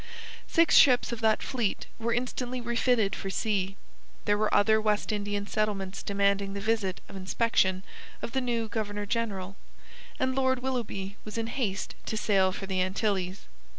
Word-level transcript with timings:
Six 0.47 0.75
ships 0.77 1.11
of 1.11 1.21
that 1.21 1.43
fleet 1.43 1.85
were 1.99 2.11
instantly 2.11 2.59
refitted 2.59 3.15
for 3.15 3.29
sea. 3.29 3.75
There 4.25 4.35
were 4.35 4.51
other 4.51 4.81
West 4.81 5.11
Indian 5.11 5.45
settlements 5.45 6.01
demanding 6.01 6.55
the 6.55 6.59
visit 6.59 7.01
of 7.07 7.15
inspection 7.15 7.83
of 8.19 8.31
the 8.31 8.41
new 8.41 8.67
Governor 8.67 9.05
General, 9.05 9.57
and 10.19 10.33
Lord 10.33 10.63
Willoughby 10.63 11.17
was 11.23 11.37
in 11.37 11.45
haste 11.45 11.93
to 12.07 12.17
sail 12.17 12.51
for 12.51 12.65
the 12.65 12.81
Antilles. 12.81 13.41